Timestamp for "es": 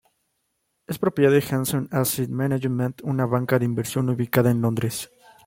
0.87-0.97